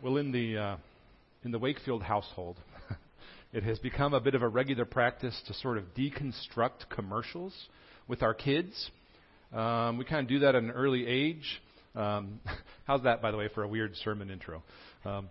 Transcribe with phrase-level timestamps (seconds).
[0.00, 0.76] Well, in the uh,
[1.44, 2.56] in the Wakefield household,
[3.52, 7.52] it has become a bit of a regular practice to sort of deconstruct commercials
[8.06, 8.92] with our kids.
[9.52, 11.60] Um, we kind of do that at an early age.
[11.96, 12.38] Um,
[12.86, 14.62] how's that, by the way, for a weird sermon intro?
[15.04, 15.30] Um,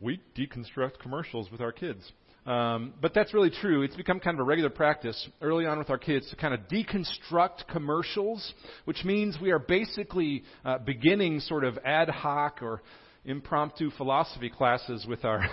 [0.00, 2.12] we deconstruct commercials with our kids.
[2.46, 3.82] Um, but that's really true.
[3.82, 6.60] It's become kind of a regular practice early on with our kids to kind of
[6.68, 8.54] deconstruct commercials,
[8.84, 12.80] which means we are basically uh, beginning sort of ad hoc or
[13.24, 15.44] impromptu philosophy classes with our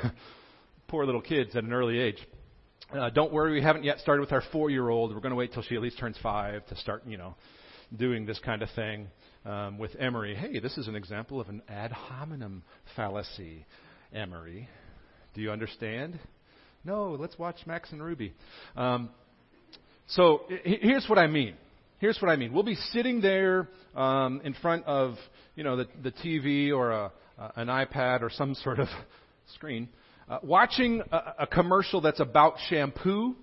[0.88, 2.18] poor little kids at an early age.
[2.94, 5.14] Uh, don't worry, we haven't yet started with our four-year-old.
[5.14, 7.36] We're going to wait till she at least turns five to start, you know,
[7.98, 9.08] doing this kind of thing
[9.46, 10.36] um, with Emery.
[10.36, 12.64] Hey, this is an example of an ad hominem
[12.96, 13.66] fallacy,
[14.14, 14.68] Emery.
[15.34, 16.20] Do you understand?
[16.84, 18.34] No, let's watch Max and Ruby.
[18.76, 19.10] Um,
[20.08, 21.56] so here's what I mean.
[22.00, 22.52] Here's what I mean.
[22.52, 25.16] We'll be sitting there um, in front of
[25.56, 27.12] you know the, the TV or a,
[27.42, 28.88] uh, an iPad or some sort of
[29.56, 29.90] screen,
[30.30, 33.36] uh, watching a, a, commercial that's about shampoo,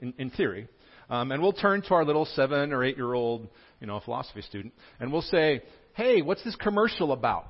[0.00, 0.68] in, in theory,
[1.10, 3.48] um, and we'll turn to our little seven or eight year old,
[3.80, 5.62] you know, philosophy student, and we'll say,
[5.94, 7.48] "Hey, what's this commercial about?"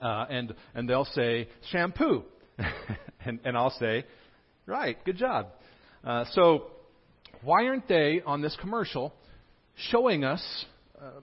[0.00, 2.24] Uh, and and they'll say shampoo,
[3.24, 4.04] and, and I'll say,
[4.66, 5.48] "Right, good job."
[6.02, 6.68] Uh, so,
[7.42, 9.14] why aren't they on this commercial
[9.90, 10.64] showing us
[11.00, 11.20] uh,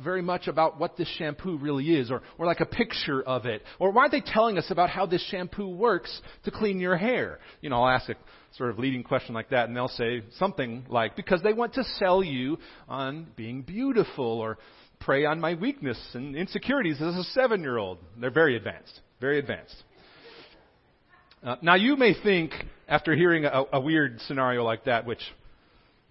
[0.00, 3.62] very much about what this shampoo really is, or, or like a picture of it.
[3.78, 7.38] Or why aren't they telling us about how this shampoo works to clean your hair?
[7.60, 8.16] You know, I'll ask a
[8.56, 11.84] sort of leading question like that, and they'll say something like, because they want to
[11.98, 12.58] sell you
[12.88, 14.58] on being beautiful, or
[15.00, 17.98] prey on my weakness and insecurities as a seven year old.
[18.20, 19.00] They're very advanced.
[19.20, 19.76] Very advanced.
[21.42, 22.52] Uh, now, you may think,
[22.88, 25.20] after hearing a, a weird scenario like that, which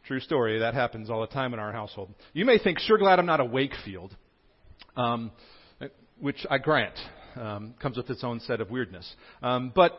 [0.08, 0.59] True story.
[0.59, 2.13] That happens all the time in our household.
[2.31, 4.16] You may think, sure glad I'm not a Wakefield,
[4.95, 5.31] um,
[6.17, 6.97] which I grant
[7.36, 9.13] um, comes with its own set of weirdness.
[9.44, 9.91] Um, but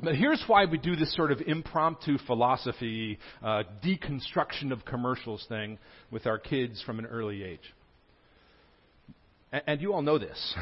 [0.00, 5.78] but here's why we do this sort of impromptu philosophy, uh, deconstruction of commercials thing
[6.10, 7.72] with our kids from an early age.
[9.52, 10.56] And, and you all know this.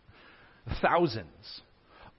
[0.80, 1.60] Thousands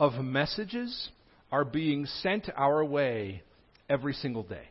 [0.02, 1.10] of messages
[1.50, 3.42] are being sent our way
[3.90, 4.68] every single day.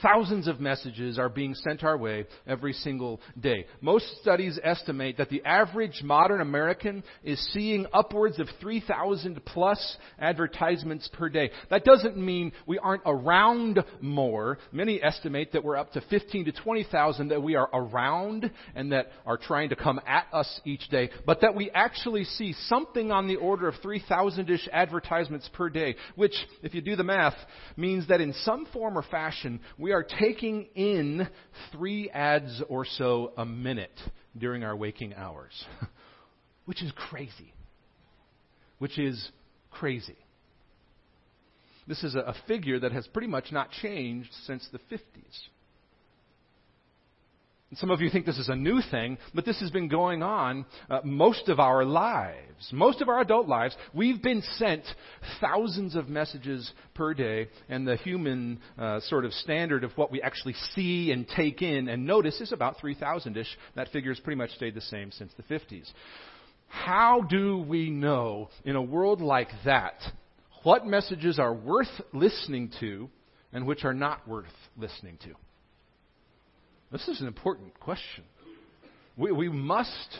[0.00, 3.66] Thousands of messages are being sent our way every single day.
[3.80, 11.08] Most studies estimate that the average modern American is seeing upwards of 3,000 plus advertisements
[11.12, 11.50] per day.
[11.70, 14.58] That doesn't mean we aren't around more.
[14.72, 19.08] Many estimate that we're up to 15 to 20,000 that we are around and that
[19.26, 23.28] are trying to come at us each day, but that we actually see something on
[23.28, 27.36] the order of 3,000-ish advertisements per day, which, if you do the math,
[27.76, 31.28] means that in some form or fashion, we are taking in
[31.72, 33.90] three ads or so a minute
[34.38, 35.52] during our waking hours,
[36.66, 37.52] which is crazy.
[38.78, 39.28] Which is
[39.72, 40.16] crazy.
[41.88, 45.00] This is a figure that has pretty much not changed since the 50s.
[47.76, 50.66] Some of you think this is a new thing, but this has been going on
[50.90, 52.68] uh, most of our lives.
[52.70, 54.84] Most of our adult lives, we've been sent
[55.40, 60.20] thousands of messages per day, and the human uh, sort of standard of what we
[60.20, 63.58] actually see and take in and notice is about 3,000 ish.
[63.74, 65.90] That figure has pretty much stayed the same since the 50s.
[66.68, 69.94] How do we know, in a world like that,
[70.62, 73.08] what messages are worth listening to
[73.52, 74.46] and which are not worth
[74.76, 75.34] listening to?
[76.92, 78.22] This is an important question.
[79.16, 80.18] We, we must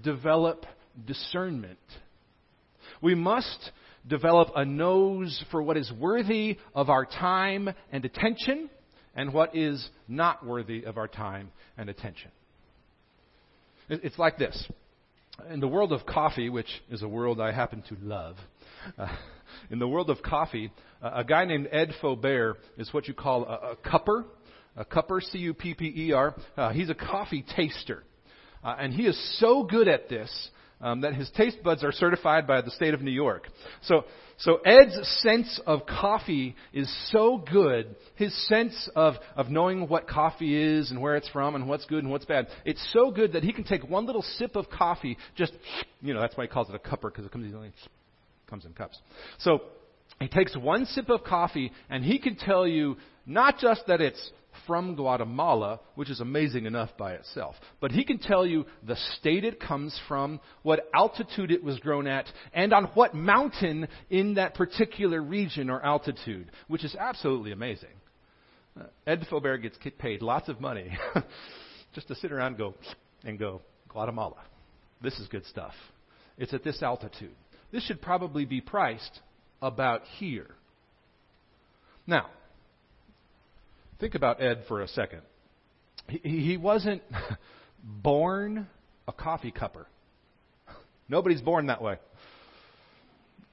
[0.00, 0.64] develop
[1.04, 1.78] discernment.
[3.02, 3.72] We must
[4.06, 8.70] develop a nose for what is worthy of our time and attention
[9.16, 12.30] and what is not worthy of our time and attention.
[13.88, 14.68] It's like this.
[15.50, 18.36] In the world of coffee, which is a world I happen to love,
[18.96, 19.08] uh,
[19.70, 20.70] in the world of coffee,
[21.02, 24.24] uh, a guy named Ed Faubert is what you call a, a cupper
[24.78, 26.34] a cupper, C U P P E R.
[26.56, 28.04] Uh, he's a coffee taster.
[28.64, 32.46] Uh, and he is so good at this um, that his taste buds are certified
[32.46, 33.48] by the state of New York.
[33.82, 34.04] So,
[34.38, 37.96] so Ed's sense of coffee is so good.
[38.14, 42.04] His sense of, of knowing what coffee is and where it's from and what's good
[42.04, 42.46] and what's bad.
[42.64, 45.52] It's so good that he can take one little sip of coffee, just,
[46.00, 47.72] you know, that's why he calls it a cupper because it comes, in,
[48.48, 48.98] comes in cups.
[49.38, 49.62] So,
[50.20, 54.30] he takes one sip of coffee and he can tell you not just that it's
[54.66, 57.54] from Guatemala, which is amazing enough by itself.
[57.80, 62.06] But he can tell you the state it comes from, what altitude it was grown
[62.06, 67.88] at, and on what mountain in that particular region or altitude, which is absolutely amazing.
[68.78, 70.96] Uh, Ed Faubert gets paid lots of money
[71.94, 72.74] just to sit around and go,
[73.24, 74.42] and go, Guatemala.
[75.02, 75.74] This is good stuff.
[76.36, 77.34] It's at this altitude.
[77.72, 79.20] this should probably be priced
[79.60, 80.48] about here.
[82.06, 82.26] Now,
[84.00, 85.22] think about Ed for a second.
[86.08, 87.02] He, he wasn't
[87.84, 88.66] born
[89.06, 89.86] a coffee cupper.
[91.08, 91.96] Nobody's born that way.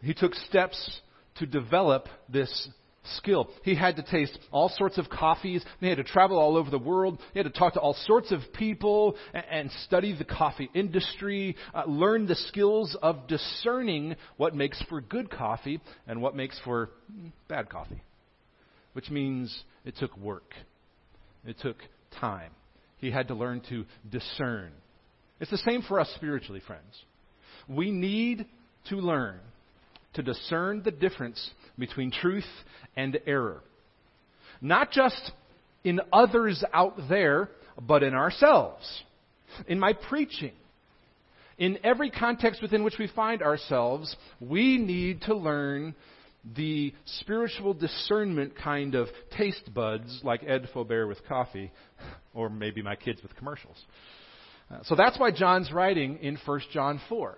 [0.02, 1.02] He took steps
[1.36, 2.70] to develop this
[3.18, 3.50] skill.
[3.64, 5.64] He had to taste all sorts of coffees.
[5.80, 7.20] He had to travel all over the world.
[7.34, 11.56] He had to talk to all sorts of people and, and study the coffee industry,
[11.74, 16.90] uh, learn the skills of discerning what makes for good coffee and what makes for
[17.48, 18.02] bad coffee.
[18.94, 20.54] Which means it took work.
[21.46, 21.78] It took
[22.20, 22.52] time.
[22.98, 24.72] He had to learn to discern.
[25.40, 27.04] It's the same for us spiritually, friends.
[27.68, 28.46] We need
[28.90, 29.40] to learn
[30.14, 32.46] to discern the difference between truth
[32.96, 33.62] and error.
[34.62, 35.32] Not just
[35.84, 37.50] in others out there,
[37.82, 39.04] but in ourselves.
[39.68, 40.54] In my preaching.
[41.58, 45.96] In every context within which we find ourselves, we need to learn
[46.56, 49.08] the spiritual discernment kind of
[49.38, 51.72] taste buds, like Ed Faubert with coffee,
[52.34, 53.78] or maybe my kids with commercials.
[54.70, 57.38] Uh, so that's why John's writing in 1 John 4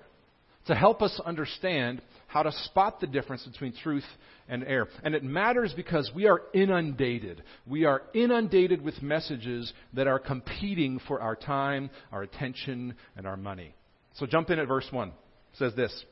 [0.68, 4.06] to help us understand how to spot the difference between truth
[4.48, 4.88] and error.
[5.04, 7.44] And it matters because we are inundated.
[7.66, 13.38] We are inundated with messages that are competing for our time, our attention, and our
[13.38, 13.74] money.
[14.16, 15.10] So jump in at verse 1.
[15.10, 15.14] It
[15.58, 16.04] says this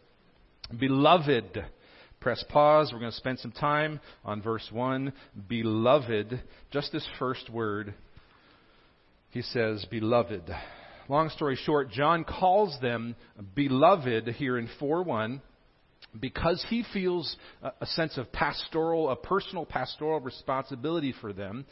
[0.80, 1.64] Beloved,
[2.20, 2.92] press pause.
[2.92, 5.14] We're going to spend some time on verse 1.
[5.48, 6.42] Beloved,
[6.72, 7.94] just this first word.
[9.32, 10.50] He says, Beloved
[11.10, 13.16] long story short, John calls them
[13.56, 15.42] beloved here in 4 1
[16.20, 17.36] because he feels
[17.82, 21.66] a sense of pastoral, a personal pastoral responsibility for them.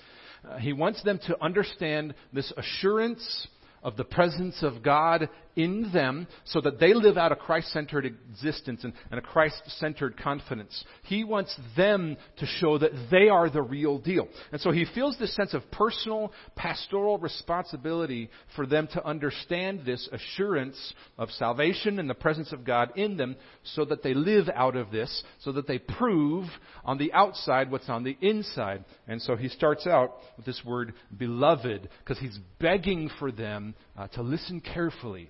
[0.47, 3.47] Uh, he wants them to understand this assurance
[3.83, 8.05] of the presence of God in them so that they live out a Christ centered
[8.05, 10.83] existence and, and a Christ centered confidence.
[11.03, 14.27] He wants them to show that they are the real deal.
[14.51, 20.07] And so he feels this sense of personal pastoral responsibility for them to understand this
[20.11, 24.75] assurance of salvation and the presence of God in them so that they live out
[24.75, 26.45] of this, so that they prove
[26.83, 28.85] on the outside what's on the inside.
[29.07, 34.07] And so he starts out with this word beloved because he's begging for them uh,
[34.09, 35.29] to listen carefully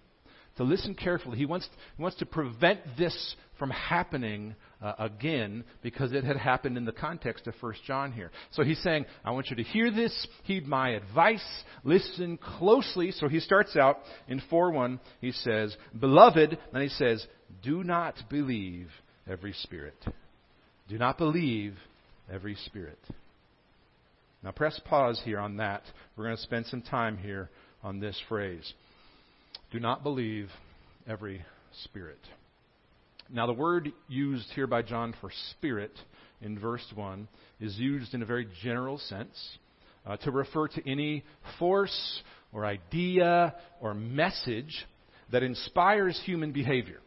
[0.57, 1.37] to listen carefully.
[1.37, 1.67] He wants,
[1.97, 6.91] he wants to prevent this from happening uh, again because it had happened in the
[6.91, 8.31] context of 1 John here.
[8.51, 11.45] So he's saying, I want you to hear this, heed my advice,
[11.83, 13.11] listen closely.
[13.11, 17.25] So he starts out in 4 1, he says, Beloved, then he says,
[17.63, 18.89] Do not believe
[19.27, 19.95] every spirit.
[20.89, 21.75] Do not believe
[22.31, 22.99] every spirit.
[24.43, 25.83] Now press pause here on that.
[26.17, 27.49] We're going to spend some time here
[27.81, 28.73] on this phrase.
[29.73, 30.51] Do not believe
[31.07, 31.43] every
[31.85, 32.19] spirit.
[33.27, 35.93] Now, the word used here by John for spirit
[36.41, 37.27] in verse 1
[37.59, 39.57] is used in a very general sense
[40.05, 41.23] uh, to refer to any
[41.57, 42.21] force
[42.53, 44.85] or idea or message
[45.31, 46.99] that inspires human behavior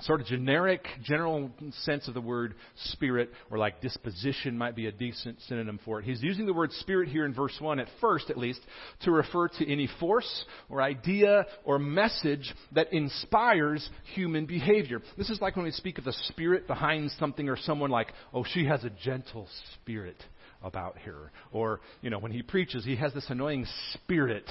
[0.00, 1.50] sort of generic, general
[1.82, 2.54] sense of the word
[2.84, 6.04] spirit, or like disposition might be a decent synonym for it.
[6.04, 8.60] He's using the word spirit here in verse 1, at first at least,
[9.02, 15.00] to refer to any force or idea or message that inspires human behavior.
[15.16, 18.44] This is like when we speak of the spirit behind something or someone like, oh,
[18.44, 20.22] she has a gentle spirit
[20.62, 21.32] about her.
[21.52, 24.48] Or, you know, when he preaches, he has this annoying spirit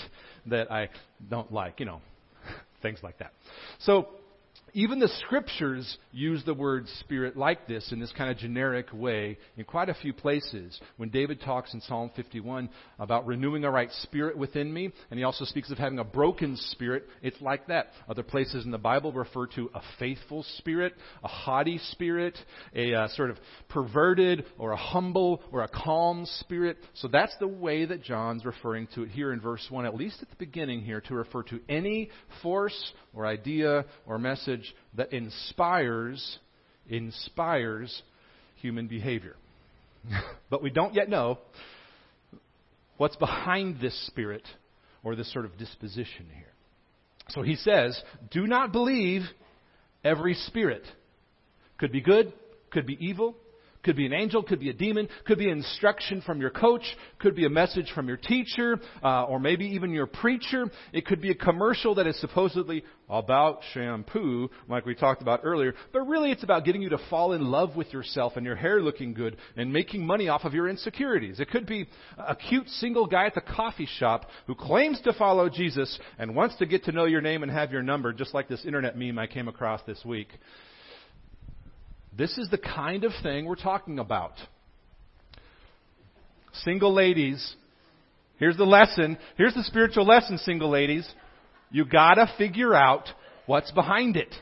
[0.48, 0.90] that I
[1.30, 2.02] don't like, you know,
[2.82, 3.34] things like that.
[3.80, 4.08] So,
[4.76, 9.38] even the scriptures use the word spirit like this in this kind of generic way
[9.56, 10.78] in quite a few places.
[10.98, 15.24] When David talks in Psalm 51 about renewing a right spirit within me, and he
[15.24, 17.92] also speaks of having a broken spirit, it's like that.
[18.10, 22.38] Other places in the Bible refer to a faithful spirit, a haughty spirit,
[22.76, 23.38] a uh, sort of
[23.70, 26.76] perverted or a humble or a calm spirit.
[26.96, 30.18] So that's the way that John's referring to it here in verse 1, at least
[30.22, 32.10] at the beginning here, to refer to any
[32.44, 34.65] force or idea or message
[34.96, 36.40] that inspires
[36.88, 38.04] inspires
[38.58, 39.36] human behavior.
[40.50, 41.40] but we don't yet know
[42.98, 44.44] what's behind this spirit
[45.04, 46.54] or this sort of disposition here.
[47.30, 48.00] So he says,
[48.32, 49.24] do not believe
[50.04, 50.84] every spirit.
[51.80, 52.32] Could be good,
[52.72, 53.36] could be evil,
[53.86, 56.84] could be an angel, could be a demon, could be instruction from your coach,
[57.20, 60.66] could be a message from your teacher, uh, or maybe even your preacher.
[60.92, 65.76] It could be a commercial that is supposedly about shampoo, like we talked about earlier,
[65.94, 68.82] but really it's about getting you to fall in love with yourself and your hair
[68.82, 71.40] looking good and making money off of your insecurities.
[71.40, 71.88] It could be
[72.18, 76.56] a cute single guy at the coffee shop who claims to follow Jesus and wants
[76.58, 79.20] to get to know your name and have your number, just like this internet meme
[79.20, 80.30] I came across this week.
[82.18, 84.34] This is the kind of thing we're talking about.
[86.64, 87.56] Single ladies,
[88.38, 89.18] here's the lesson.
[89.38, 91.08] Here's the spiritual lesson, single ladies.
[91.72, 93.10] You gotta figure out
[93.46, 94.34] what's behind it.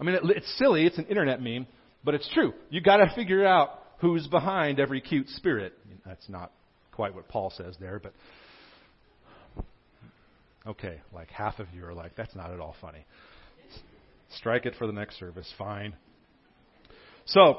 [0.00, 0.86] I mean, it, it's silly.
[0.86, 1.66] It's an internet meme,
[2.04, 2.52] but it's true.
[2.70, 5.72] You gotta figure out who's behind every cute spirit.
[6.06, 6.52] That's not
[6.92, 8.12] quite what Paul says there, but
[10.66, 13.04] okay, like half of you are like, that's not at all funny.
[14.36, 15.52] Strike it for the next service.
[15.58, 15.94] Fine.
[17.28, 17.58] So,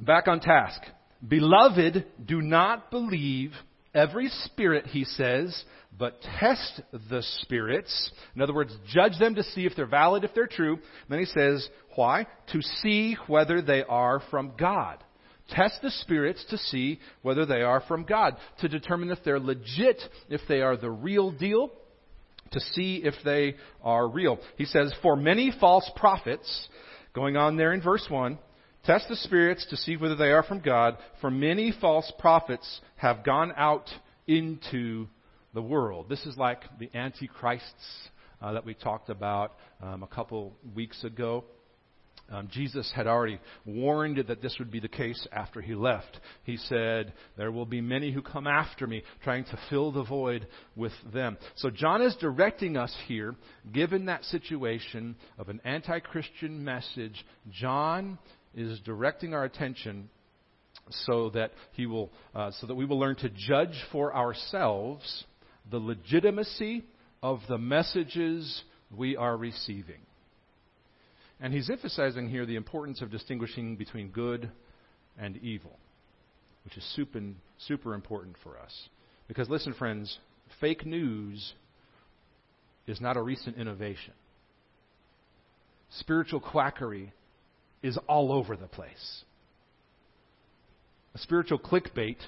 [0.00, 0.80] back on task.
[1.26, 3.52] Beloved, do not believe
[3.94, 5.64] every spirit, he says,
[5.98, 6.80] but test
[7.10, 8.10] the spirits.
[8.34, 10.74] In other words, judge them to see if they're valid, if they're true.
[10.74, 12.26] And then he says, why?
[12.52, 15.02] To see whether they are from God.
[15.48, 20.00] Test the spirits to see whether they are from God, to determine if they're legit,
[20.28, 21.72] if they are the real deal,
[22.52, 24.38] to see if they are real.
[24.56, 26.68] He says, For many false prophets,
[27.14, 28.38] going on there in verse 1,
[28.84, 33.24] test the spirits to see whether they are from God, for many false prophets have
[33.24, 33.88] gone out
[34.26, 35.06] into
[35.54, 36.08] the world.
[36.08, 38.08] This is like the antichrists
[38.40, 41.44] uh, that we talked about um, a couple weeks ago.
[42.30, 46.18] Um, Jesus had already warned that this would be the case after he left.
[46.44, 50.46] He said, There will be many who come after me, trying to fill the void
[50.74, 51.36] with them.
[51.56, 53.34] So John is directing us here,
[53.70, 58.18] given that situation of an anti Christian message, John
[58.54, 60.08] is directing our attention
[60.90, 65.24] so that he will uh, so that we will learn to judge for ourselves
[65.70, 66.84] the legitimacy
[67.22, 68.62] of the messages
[68.96, 70.00] we are receiving.
[71.40, 74.50] And he's emphasizing here the importance of distinguishing between good
[75.18, 75.76] and evil,
[76.64, 77.20] which is super,
[77.58, 78.72] super important for us.
[79.28, 80.18] Because listen, friends,
[80.60, 81.52] fake news
[82.86, 84.14] is not a recent innovation.
[85.98, 87.12] Spiritual quackery
[87.82, 89.24] is all over the place.
[91.14, 92.18] A spiritual clickbait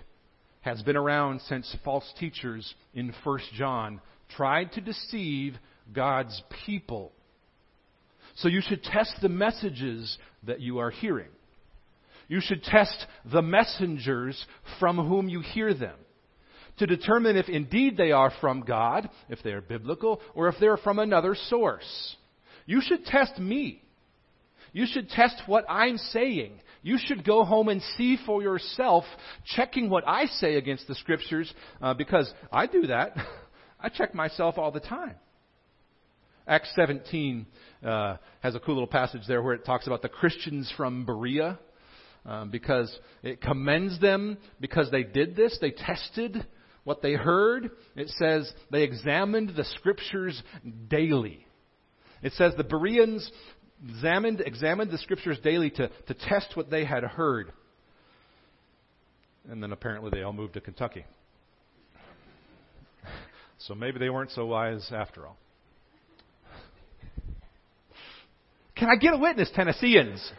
[0.61, 4.00] has been around since false teachers in 1 John
[4.37, 5.54] tried to deceive
[5.92, 7.12] God's people
[8.37, 11.28] so you should test the messages that you are hearing.
[12.26, 14.44] You should test the messengers
[14.80, 15.96] from whom you hear them
[16.78, 20.76] to determine if indeed they are from God, if they are biblical, or if they're
[20.76, 22.16] from another source.
[22.66, 23.83] You should test me.
[24.74, 26.60] You should test what I'm saying.
[26.82, 29.04] You should go home and see for yourself,
[29.56, 31.50] checking what I say against the scriptures,
[31.80, 33.16] uh, because I do that.
[33.80, 35.14] I check myself all the time.
[36.46, 37.46] Acts 17
[37.84, 41.58] uh, has a cool little passage there where it talks about the Christians from Berea
[42.26, 45.56] um, because it commends them because they did this.
[45.60, 46.46] They tested
[46.82, 47.70] what they heard.
[47.96, 50.42] It says they examined the scriptures
[50.88, 51.46] daily.
[52.22, 53.30] It says the Bereans
[53.88, 57.52] examined, examined the scriptures daily to, to test what they had heard.
[59.48, 61.04] And then apparently they all moved to Kentucky.
[63.58, 65.36] So maybe they weren't so wise after all.
[68.76, 70.32] Can I get a witness, Tennesseans?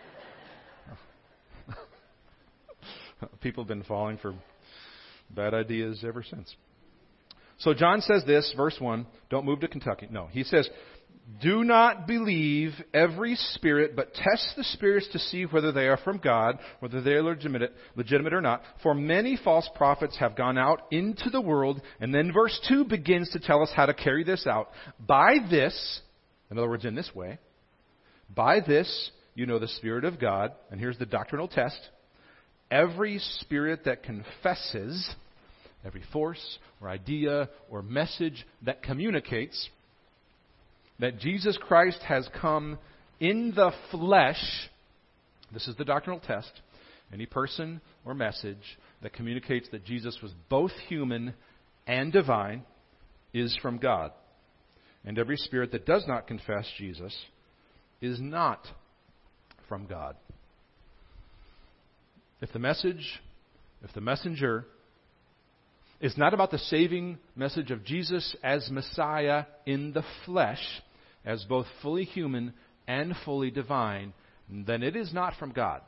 [3.42, 4.36] People have been falling for
[5.30, 6.54] bad ideas ever since.
[7.60, 10.08] So John says this, verse 1, don't move to Kentucky.
[10.12, 10.70] No, he says,
[11.42, 16.20] do not believe every spirit, but test the spirits to see whether they are from
[16.20, 18.62] God, whether they are legitimate, legitimate or not.
[18.84, 21.82] For many false prophets have gone out into the world.
[22.00, 24.70] And then verse 2 begins to tell us how to carry this out.
[25.00, 26.02] By this,
[26.52, 27.40] in other words, in this way,
[28.34, 30.54] by this you know the Spirit of God.
[30.70, 31.80] And here's the doctrinal test.
[32.70, 35.10] Every spirit that confesses,
[35.84, 39.70] every force or idea or message that communicates
[41.00, 42.78] that Jesus Christ has come
[43.20, 44.42] in the flesh,
[45.54, 46.52] this is the doctrinal test.
[47.14, 51.34] Any person or message that communicates that Jesus was both human
[51.86, 52.64] and divine
[53.34, 54.12] is from God.
[55.06, 57.16] And every spirit that does not confess Jesus
[58.02, 58.66] is not
[59.70, 60.16] from God.
[62.42, 63.22] If the message,
[63.84, 64.66] if the messenger
[66.02, 70.64] is not about the saving message of Jesus as Messiah in the flesh,
[71.26, 72.54] as both fully human
[72.88, 74.14] and fully divine,
[74.50, 75.82] then it is not from God.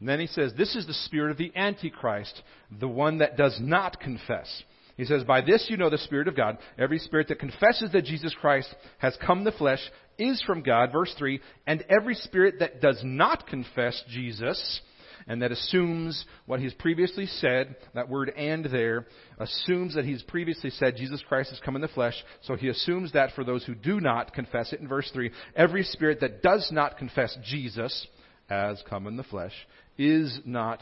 [0.00, 2.42] And then he says, This is the spirit of the Antichrist,
[2.78, 4.62] the one that does not confess.
[4.96, 6.58] He says, By this you know the Spirit of God.
[6.78, 9.80] Every spirit that confesses that Jesus Christ has come in the flesh
[10.18, 10.92] is from God.
[10.92, 14.80] Verse 3 And every spirit that does not confess Jesus
[15.28, 17.76] and that assumes what he's previously said.
[17.94, 19.06] That word and there
[19.38, 22.14] assumes that he's previously said Jesus Christ has come in the flesh.
[22.42, 25.84] So he assumes that for those who do not confess it in verse 3, every
[25.84, 28.06] spirit that does not confess Jesus
[28.48, 29.52] as come in the flesh
[29.98, 30.80] is not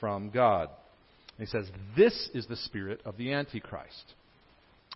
[0.00, 0.70] from God.
[1.38, 4.14] he says, This is the spirit of the Antichrist.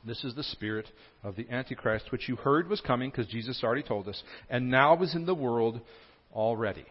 [0.06, 0.86] This is the spirit
[1.22, 5.00] of the Antichrist, which you heard was coming, because Jesus already told us, and now
[5.02, 5.80] is in the world
[6.32, 6.86] already.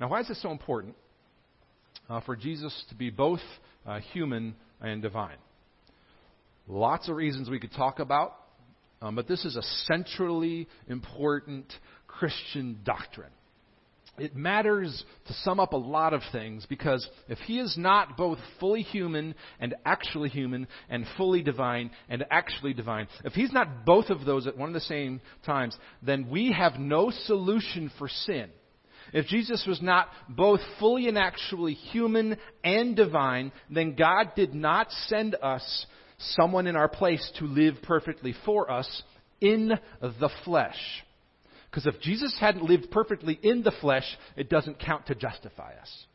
[0.00, 0.94] Now, why is this so important?
[2.08, 3.40] Uh, for Jesus to be both
[3.86, 5.36] uh, human and divine.
[6.66, 8.34] Lots of reasons we could talk about,
[9.02, 11.70] um, but this is a centrally important
[12.06, 13.30] Christian doctrine
[14.18, 18.38] it matters to sum up a lot of things because if he is not both
[18.60, 24.10] fully human and actually human and fully divine and actually divine, if he's not both
[24.10, 28.50] of those at one and the same times, then we have no solution for sin.
[29.12, 34.90] If Jesus was not both fully and actually human and divine, then God did not
[35.06, 35.86] send us
[36.18, 39.02] someone in our place to live perfectly for us
[39.40, 40.78] in the flesh.
[41.70, 44.04] Because if Jesus hadn't lived perfectly in the flesh,
[44.36, 46.06] it doesn't count to justify us.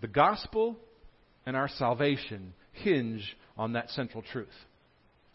[0.00, 0.76] The gospel
[1.46, 4.48] and our salvation hinge on that central truth.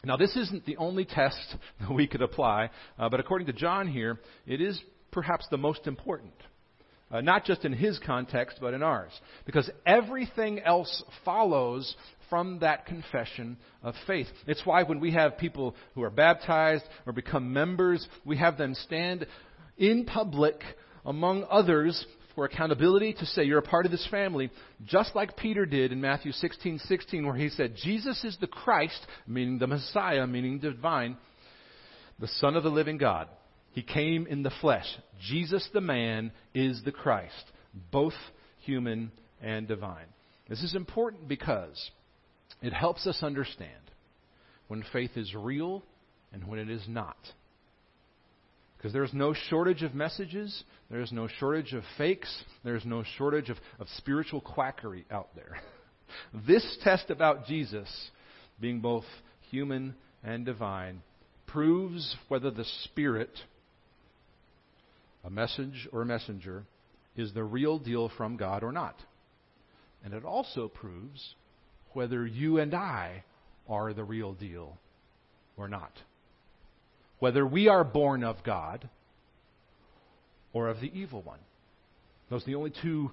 [0.04, 3.88] Now, this isn't the only test that we could apply, uh, but according to John
[3.88, 4.80] here, it is
[5.12, 6.34] perhaps the most important.
[7.12, 9.12] Uh, not just in his context, but in ours.
[9.46, 11.94] Because everything else follows
[12.30, 14.28] from that confession of faith.
[14.48, 18.74] It's why when we have people who are baptized or become members, we have them
[18.76, 19.28] stand
[19.78, 20.62] in public
[21.06, 22.06] among others
[22.36, 24.50] for accountability to say you're a part of this family,
[24.86, 29.00] just like Peter did in Matthew 16, 16, where he said, Jesus is the Christ,
[29.28, 31.18] meaning the Messiah, meaning divine,
[32.20, 33.28] the Son of the living God.
[33.72, 34.88] He came in the flesh.
[35.22, 37.44] Jesus the man is the Christ,
[37.92, 38.14] both
[38.60, 39.12] human
[39.42, 40.08] and divine.
[40.50, 41.92] This is important because
[42.62, 43.72] it helps us understand
[44.68, 45.84] when faith is real
[46.34, 47.18] and when it is not.
[48.82, 53.58] Because there's no shortage of messages, there's no shortage of fakes, there's no shortage of,
[53.80, 55.60] of spiritual quackery out there.
[56.48, 57.88] this test about Jesus
[58.60, 59.04] being both
[59.52, 61.04] human and divine
[61.46, 63.30] proves whether the Spirit,
[65.24, 66.64] a message or messenger,
[67.16, 68.96] is the real deal from God or not.
[70.04, 71.36] And it also proves
[71.94, 73.26] whether you and I
[73.70, 74.80] are the real deal
[75.56, 75.92] or not.
[77.22, 78.90] Whether we are born of God
[80.54, 81.38] or of the evil one.
[82.32, 83.12] Those are the only two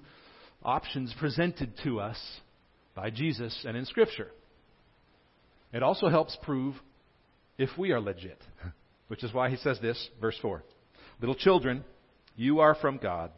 [0.63, 2.17] options presented to us
[2.95, 4.31] by Jesus and in Scripture.
[5.71, 6.73] It also helps prove
[7.59, 8.41] if we are legit,
[9.09, 10.63] which is why he says this, verse 4.
[11.19, 11.83] Little children,
[12.35, 13.29] you are from God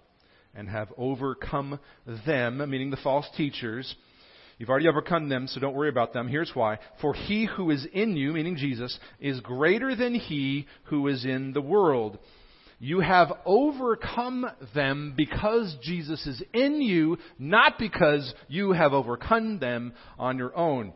[0.56, 1.80] and have overcome
[2.26, 3.94] them, meaning the false teachers
[4.62, 6.28] You've already overcome them, so don't worry about them.
[6.28, 6.78] Here's why.
[7.02, 11.54] For he who is in you, meaning Jesus, is greater than he who is in
[11.54, 12.20] the world.
[12.78, 14.46] You have overcome
[14.76, 20.94] them because Jesus is in you, not because you have overcome them on your own.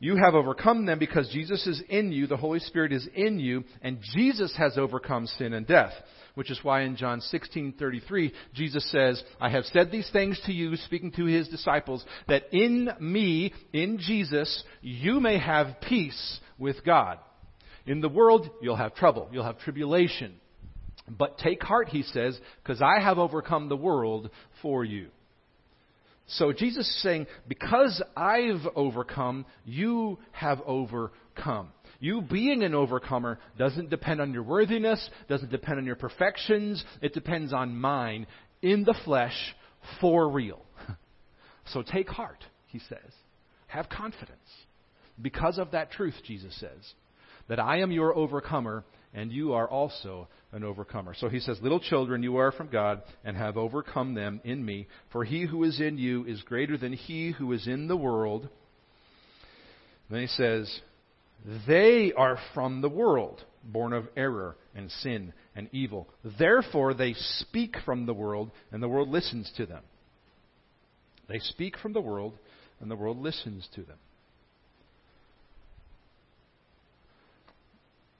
[0.00, 3.64] You have overcome them because Jesus is in you, the Holy Spirit is in you,
[3.80, 5.94] and Jesus has overcome sin and death
[6.38, 10.76] which is why in John 16:33 Jesus says, "I have said these things to you
[10.76, 17.18] speaking to his disciples that in me, in Jesus, you may have peace with God.
[17.86, 20.32] In the world you'll have trouble, you'll have tribulation.
[21.08, 24.30] But take heart, he says, because I have overcome the world
[24.62, 25.08] for you."
[26.28, 31.72] So Jesus is saying, because I've overcome, you have overcome.
[32.00, 36.84] You being an overcomer doesn't depend on your worthiness, doesn't depend on your perfections.
[37.02, 38.26] It depends on mine
[38.62, 39.36] in the flesh
[40.00, 40.60] for real.
[41.72, 43.12] So take heart, he says.
[43.66, 44.38] Have confidence.
[45.20, 46.94] Because of that truth, Jesus says,
[47.48, 48.84] that I am your overcomer
[49.14, 51.14] and you are also an overcomer.
[51.14, 54.86] So he says, Little children, you are from God and have overcome them in me.
[55.12, 58.48] For he who is in you is greater than he who is in the world.
[60.10, 60.80] then he says,
[61.66, 66.08] they are from the world, born of error and sin and evil.
[66.38, 69.82] Therefore, they speak from the world, and the world listens to them.
[71.28, 72.38] They speak from the world,
[72.80, 73.98] and the world listens to them.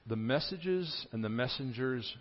[0.07, 2.15] The messages and the messengers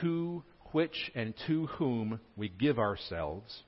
[0.00, 3.62] to which and to whom we give ourselves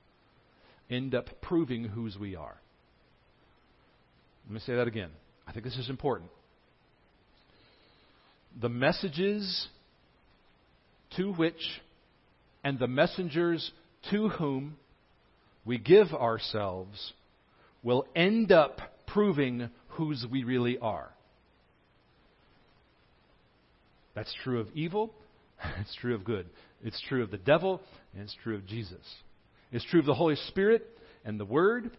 [0.89, 2.61] end up proving whose we are.
[4.45, 5.09] Let me say that again.
[5.47, 6.29] I think this is important
[8.59, 9.67] the messages
[11.17, 11.81] to which
[12.63, 13.71] and the messengers
[14.11, 14.77] to whom
[15.65, 17.13] we give ourselves
[17.83, 21.09] will end up proving whose we really are.
[24.15, 25.13] That's true of evil,
[25.79, 26.47] it's true of good.
[26.83, 27.81] It's true of the devil,
[28.13, 28.99] and it's true of Jesus.
[29.71, 30.85] It's true of the Holy Spirit
[31.23, 31.91] and the Word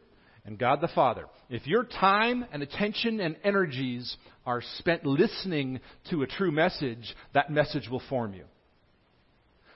[0.45, 1.27] and God the Father.
[1.49, 5.81] If your time and attention and energies are spent listening
[6.11, 8.45] to a true message, that message will form you.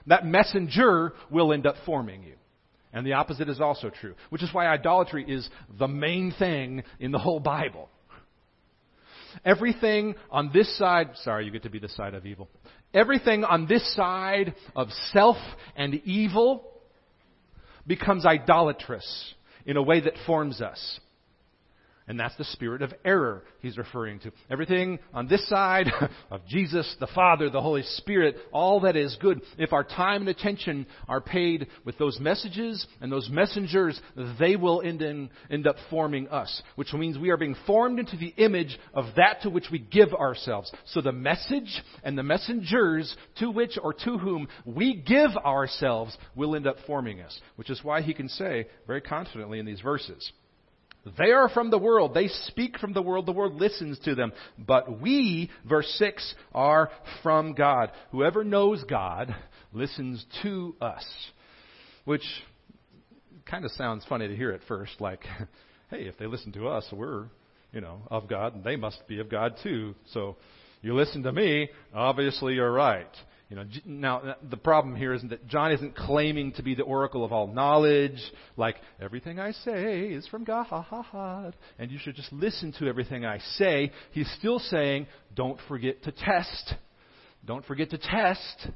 [0.07, 2.35] That messenger will end up forming you.
[2.93, 7.11] And the opposite is also true, which is why idolatry is the main thing in
[7.11, 7.89] the whole Bible.
[9.45, 12.49] Everything on this side, sorry, you get to be the side of evil.
[12.93, 15.37] Everything on this side of self
[15.75, 16.65] and evil
[17.85, 19.35] becomes idolatrous
[19.69, 20.99] in a way that forms us.
[22.09, 24.31] And that's the spirit of error he's referring to.
[24.49, 25.91] Everything on this side
[26.31, 30.29] of Jesus, the Father, the Holy Spirit, all that is good, if our time and
[30.29, 34.01] attention are paid with those messages and those messengers,
[34.39, 36.63] they will end, in, end up forming us.
[36.75, 40.11] Which means we are being formed into the image of that to which we give
[40.11, 40.71] ourselves.
[40.87, 46.55] So the message and the messengers to which or to whom we give ourselves will
[46.55, 47.39] end up forming us.
[47.55, 50.31] Which is why he can say very confidently in these verses,
[51.17, 52.13] they are from the world.
[52.13, 53.25] They speak from the world.
[53.25, 54.31] The world listens to them.
[54.57, 56.89] But we, verse 6, are
[57.23, 57.91] from God.
[58.11, 59.35] Whoever knows God
[59.73, 61.05] listens to us.
[62.05, 62.23] Which
[63.45, 65.21] kind of sounds funny to hear at first, like,
[65.89, 67.25] hey, if they listen to us, we're,
[67.71, 69.95] you know, of God, and they must be of God too.
[70.13, 70.37] So
[70.81, 73.09] you listen to me, obviously you're right.
[73.49, 76.83] You know, now uh, the problem here isn't that John isn't claiming to be the
[76.83, 78.21] oracle of all knowledge,
[78.57, 83.39] like everything I say is from God, and you should just listen to everything I
[83.57, 83.91] say.
[84.11, 86.75] He's still saying, don't forget to test.
[87.43, 88.67] Don't forget to test,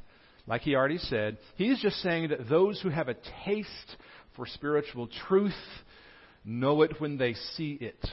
[0.48, 1.38] like he already said.
[1.56, 3.98] He's just saying that those who have a taste
[4.36, 5.54] for spiritual truth
[6.44, 8.08] know it when they see it.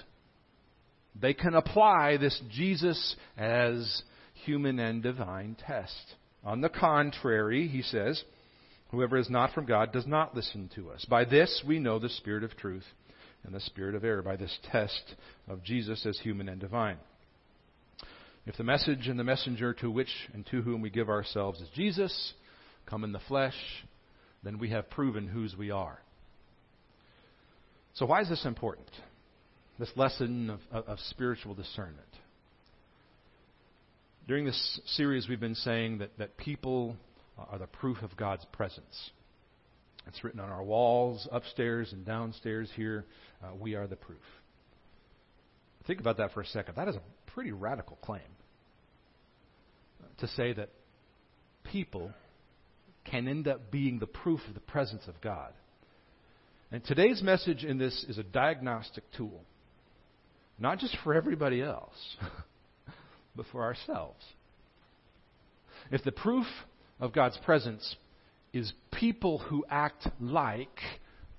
[1.18, 4.03] They can apply this Jesus as
[4.44, 6.16] human and divine test.
[6.44, 8.22] On the contrary, he says,
[8.90, 11.05] whoever is not from God does not listen to us.
[11.05, 12.85] By this we know the spirit of truth
[13.44, 15.14] and the spirit of error, by this test
[15.48, 16.98] of Jesus as human and divine.
[18.46, 21.68] If the message and the messenger to which and to whom we give ourselves is
[21.74, 22.33] Jesus,
[22.87, 23.55] come in the flesh,
[24.42, 26.00] then we have proven whose we are.
[27.94, 28.88] So, why is this important?
[29.79, 32.09] This lesson of, of, of spiritual discernment.
[34.28, 36.96] During this series, we've been saying that, that people
[37.37, 39.11] are the proof of God's presence.
[40.06, 43.06] It's written on our walls, upstairs and downstairs here.
[43.42, 44.18] Uh, we are the proof.
[45.87, 46.76] Think about that for a second.
[46.76, 48.20] That is a pretty radical claim
[50.18, 50.70] to say that
[51.64, 52.12] people
[53.04, 55.52] can end up being the proof of the presence of God.
[56.70, 59.42] And today's message in this is a diagnostic tool,
[60.59, 61.94] not just for everybody else.
[63.37, 64.25] but for ourselves.
[65.90, 66.47] If the proof
[66.99, 67.97] of God's presence
[68.53, 70.79] is people who act like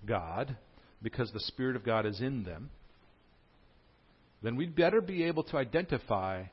[0.06, 0.56] God
[1.02, 2.70] because the Spirit of God is in them,
[4.42, 6.44] then we'd better be able to identify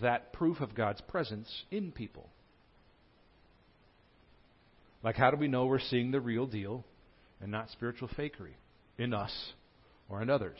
[0.00, 2.28] that proof of God's presence in people.
[5.02, 6.84] Like, how do we know we're seeing the real deal
[7.40, 8.54] and not spiritual fakery
[8.98, 9.32] in us
[10.08, 10.58] or in others?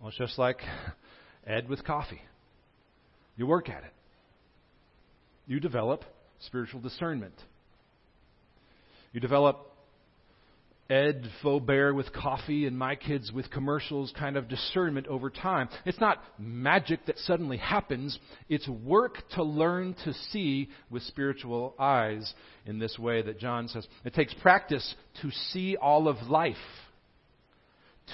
[0.00, 0.58] Well, it's just like
[1.48, 2.20] Ed with coffee.
[3.36, 3.92] You work at it.
[5.46, 6.04] You develop
[6.40, 7.34] spiritual discernment.
[9.12, 9.64] You develop
[10.90, 15.68] Ed Faubert with coffee and my kids with commercials kind of discernment over time.
[15.84, 18.18] It's not magic that suddenly happens.
[18.48, 22.32] It's work to learn to see with spiritual eyes
[22.64, 23.86] in this way that John says.
[24.04, 26.56] It takes practice to see all of life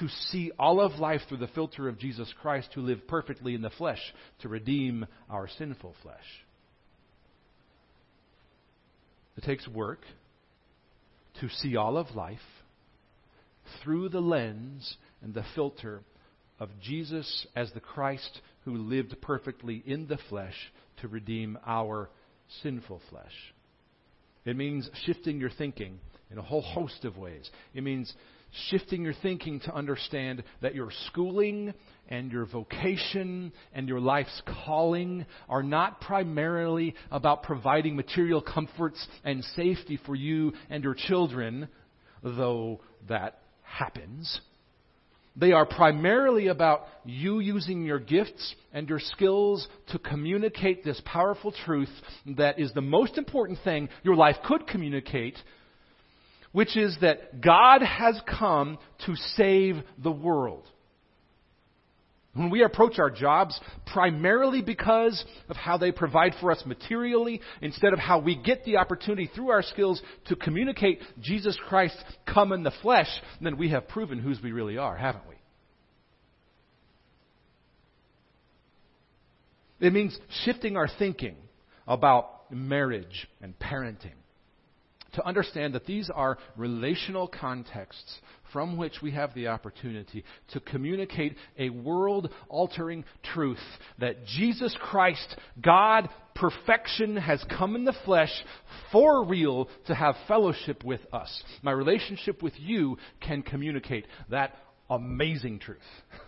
[0.01, 3.63] to see all of life through the filter of Jesus Christ, who lived perfectly in
[3.63, 4.01] the flesh
[4.41, 6.17] to redeem our sinful flesh.
[9.37, 10.01] It takes work
[11.41, 12.39] to see all of life
[13.83, 16.03] through the lens and the filter
[16.61, 20.55] of Jesus as the Christ who lived perfectly in the flesh
[21.01, 22.09] to redeem our
[22.63, 23.55] sinful flesh.
[24.45, 25.99] It means shifting your thinking
[26.31, 27.51] in a whole host of ways.
[27.75, 28.13] It means
[28.71, 31.75] shifting your thinking to understand that your schooling
[32.09, 39.45] and your vocation and your life's calling are not primarily about providing material comforts and
[39.57, 41.69] safety for you and your children,
[42.23, 44.41] though that happens.
[45.37, 51.53] They are primarily about you using your gifts and your skills to communicate this powerful
[51.65, 51.91] truth
[52.37, 55.37] that is the most important thing your life could communicate
[56.55, 60.65] which is that God has come to save the world.
[62.33, 63.59] When we approach our jobs
[63.93, 68.77] primarily because of how they provide for us materially, instead of how we get the
[68.77, 73.09] opportunity through our skills to communicate Jesus Christ come in the flesh,
[73.41, 75.35] then we have proven whose we really are, haven't we?
[79.89, 81.35] It means shifting our thinking
[81.89, 84.15] about marriage and parenting
[85.15, 88.19] to understand that these are relational contexts
[88.53, 93.59] from which we have the opportunity to communicate a world altering truth
[93.99, 98.33] that Jesus Christ, God, perfection, has come in the flesh
[98.93, 101.43] for real to have fellowship with us.
[101.63, 104.55] My relationship with you can communicate that
[104.89, 105.79] amazing truth.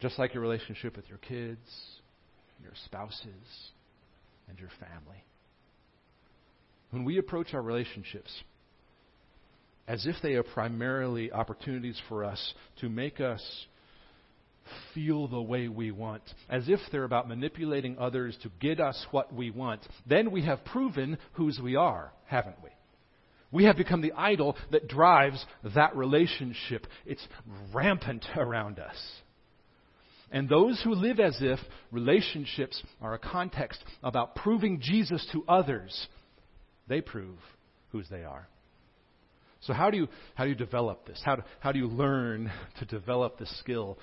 [0.00, 1.58] Just like your relationship with your kids,
[2.62, 3.70] your spouses,
[4.48, 5.24] and your family.
[6.90, 8.30] When we approach our relationships
[9.86, 13.42] as if they are primarily opportunities for us to make us
[14.94, 19.32] feel the way we want, as if they're about manipulating others to get us what
[19.32, 22.68] we want, then we have proven whose we are, haven't we?
[23.50, 25.42] We have become the idol that drives
[25.74, 26.86] that relationship.
[27.06, 27.26] It's
[27.72, 28.96] rampant around us.
[30.30, 31.58] And those who live as if
[31.90, 36.06] relationships are a context about proving Jesus to others,
[36.88, 37.38] they prove
[37.90, 38.48] whose they are.
[39.60, 41.20] So how do you how do you develop this?
[41.24, 43.98] How do, how do you learn to develop the skill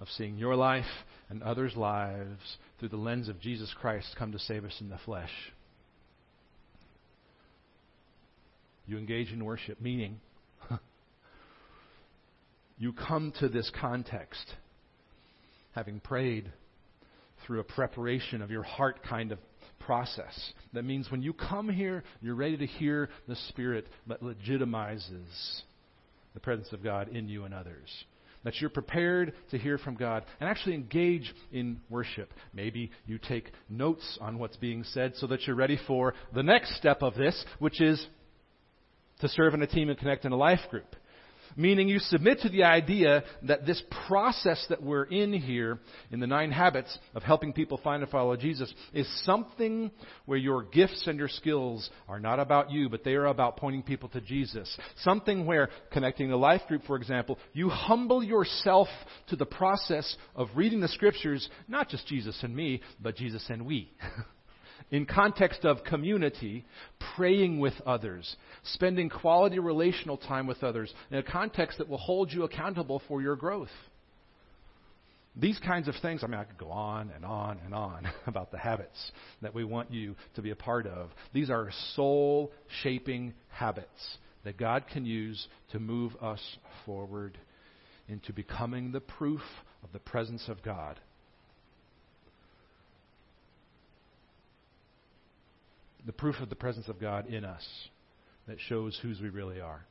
[0.00, 0.84] of seeing your life
[1.28, 4.98] and others' lives through the lens of Jesus Christ come to save us in the
[5.04, 5.30] flesh?
[8.86, 10.20] You engage in worship, meaning
[12.78, 14.54] you come to this context
[15.74, 16.52] having prayed
[17.46, 19.38] through a preparation of your heart kind of
[19.86, 20.52] process.
[20.72, 25.62] That means when you come here, you're ready to hear the Spirit that legitimizes
[26.34, 27.88] the presence of God in you and others.
[28.44, 32.32] That you're prepared to hear from God and actually engage in worship.
[32.52, 36.76] Maybe you take notes on what's being said so that you're ready for the next
[36.76, 38.04] step of this, which is
[39.20, 40.96] to serve in a team and connect in a life group.
[41.56, 45.78] Meaning you submit to the idea that this process that we're in here
[46.10, 49.90] in the nine habits of helping people find and follow Jesus is something
[50.26, 53.82] where your gifts and your skills are not about you, but they are about pointing
[53.82, 54.76] people to Jesus.
[54.98, 58.88] Something where, connecting the life group, for example, you humble yourself
[59.28, 63.66] to the process of reading the scriptures, not just Jesus and me, but Jesus and
[63.66, 63.92] we.
[64.92, 66.64] in context of community,
[67.16, 68.36] praying with others,
[68.74, 73.22] spending quality relational time with others, in a context that will hold you accountable for
[73.22, 73.70] your growth.
[75.34, 78.52] These kinds of things, I mean, I could go on and on and on about
[78.52, 81.08] the habits that we want you to be a part of.
[81.32, 82.52] These are soul
[82.82, 86.40] shaping habits that God can use to move us
[86.84, 87.38] forward
[88.08, 89.40] into becoming the proof
[89.82, 91.00] of the presence of God
[96.06, 97.64] the proof of the presence of God in us
[98.48, 99.84] that shows whose we really are.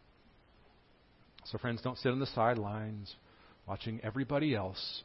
[1.45, 3.15] So, friends, don't sit on the sidelines
[3.67, 5.04] watching everybody else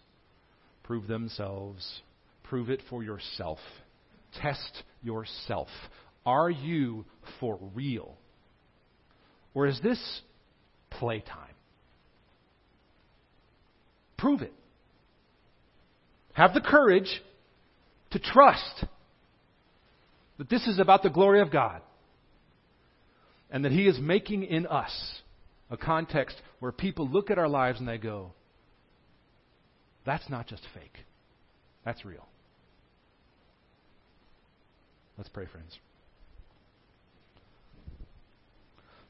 [0.83, 2.01] prove themselves.
[2.45, 3.59] Prove it for yourself.
[4.41, 5.69] Test yourself.
[6.25, 7.05] Are you
[7.41, 8.17] for real?
[9.55, 10.21] Or is this
[10.91, 11.55] playtime?
[14.17, 14.53] Prove it.
[16.35, 17.23] Have the courage
[18.11, 18.85] to trust
[20.39, 21.81] that this is about the glory of God.
[23.51, 25.21] And that He is making in us
[25.71, 28.33] a context where people look at our lives and they go,
[30.05, 30.99] that's not just fake,
[31.85, 32.27] that's real.
[35.17, 35.79] Let's pray, friends.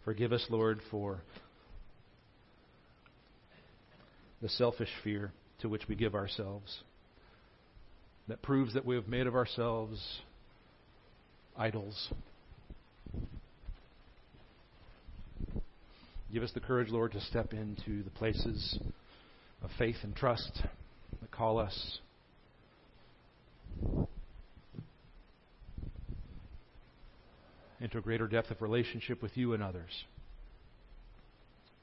[0.05, 1.21] Forgive us, Lord, for
[4.41, 6.81] the selfish fear to which we give ourselves
[8.29, 10.21] that proves that we have made of ourselves
[11.59, 12.13] idols.
[16.33, 18.79] Give us the courage, Lord, to step into the places
[19.63, 20.61] of faith and trust
[21.21, 21.99] that call us.
[27.81, 30.05] Into a greater depth of relationship with you and others.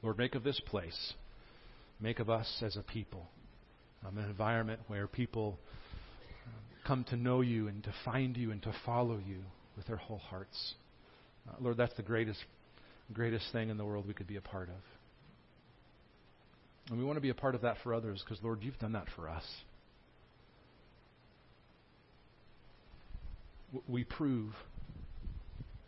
[0.01, 1.13] Lord, make of this place,
[2.01, 3.25] make of us as a people,
[4.05, 5.57] um, an environment where people
[6.45, 6.53] um,
[6.85, 9.39] come to know you and to find you and to follow you
[9.75, 10.75] with their whole hearts.
[11.47, 12.39] Uh, Lord, that's the greatest,
[13.11, 14.75] greatest thing in the world we could be a part of.
[16.89, 18.93] And we want to be a part of that for others because, Lord, you've done
[18.93, 19.45] that for us.
[23.87, 24.53] We prove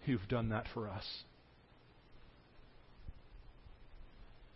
[0.05, 1.05] you've done that for us.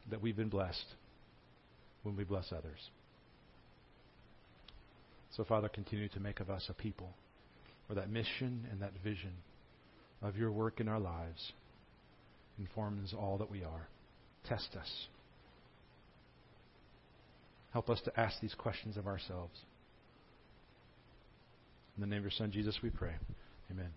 [0.09, 0.85] That we've been blessed
[2.03, 2.79] when we bless others.
[5.35, 7.13] So, Father, continue to make of us a people
[7.89, 9.33] where that mission and that vision
[10.21, 11.53] of your work in our lives
[12.59, 13.87] informs all that we are.
[14.47, 15.07] Test us.
[17.73, 19.57] Help us to ask these questions of ourselves.
[21.97, 23.13] In the name of your Son, Jesus, we pray.
[23.71, 23.89] Amen.